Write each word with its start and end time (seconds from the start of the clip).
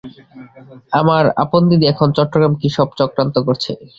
আমার 0.93 1.23
আপন 1.43 1.61
দিদি 1.69 1.85
এখন 1.89 2.07
চট্টগ্রামে 2.17 2.57
কী 2.61 2.69
সব 2.77 2.87
চক্রান্ত 2.99 3.35
করছে। 3.47 3.71